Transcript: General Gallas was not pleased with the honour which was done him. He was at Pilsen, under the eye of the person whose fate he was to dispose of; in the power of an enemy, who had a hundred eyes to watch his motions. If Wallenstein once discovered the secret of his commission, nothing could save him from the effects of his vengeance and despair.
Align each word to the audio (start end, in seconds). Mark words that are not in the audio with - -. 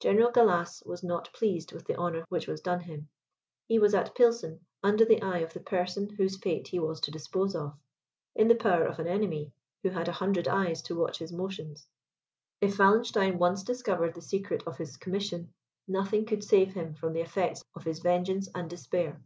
General 0.00 0.32
Gallas 0.32 0.82
was 0.84 1.04
not 1.04 1.32
pleased 1.32 1.70
with 1.72 1.86
the 1.86 1.94
honour 1.94 2.24
which 2.28 2.48
was 2.48 2.60
done 2.60 2.80
him. 2.80 3.08
He 3.68 3.78
was 3.78 3.94
at 3.94 4.12
Pilsen, 4.16 4.66
under 4.82 5.04
the 5.04 5.22
eye 5.22 5.38
of 5.38 5.52
the 5.52 5.60
person 5.60 6.10
whose 6.16 6.36
fate 6.36 6.66
he 6.66 6.80
was 6.80 7.00
to 7.02 7.12
dispose 7.12 7.54
of; 7.54 7.78
in 8.34 8.48
the 8.48 8.56
power 8.56 8.84
of 8.84 8.98
an 8.98 9.06
enemy, 9.06 9.52
who 9.84 9.90
had 9.90 10.08
a 10.08 10.18
hundred 10.18 10.48
eyes 10.48 10.82
to 10.82 10.96
watch 10.96 11.18
his 11.20 11.30
motions. 11.32 11.86
If 12.60 12.76
Wallenstein 12.80 13.38
once 13.38 13.62
discovered 13.62 14.16
the 14.16 14.22
secret 14.22 14.64
of 14.66 14.76
his 14.78 14.96
commission, 14.96 15.54
nothing 15.86 16.26
could 16.26 16.42
save 16.42 16.72
him 16.74 16.94
from 16.96 17.12
the 17.12 17.20
effects 17.20 17.62
of 17.76 17.84
his 17.84 18.00
vengeance 18.00 18.48
and 18.56 18.68
despair. 18.68 19.22